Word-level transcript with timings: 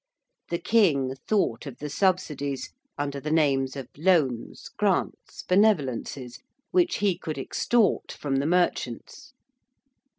The 0.49 0.57
King 0.57 1.13
thought 1.27 1.67
of 1.67 1.77
the 1.77 1.87
subsidies 1.87 2.73
under 2.97 3.19
the 3.19 3.29
names 3.29 3.75
of 3.75 3.87
loans, 3.95 4.67
grants, 4.75 5.43
benevolences 5.43 6.39
which 6.71 6.95
he 6.95 7.15
could 7.19 7.37
extort 7.37 8.11
from 8.11 8.37
the 8.37 8.47
merchants. 8.47 9.33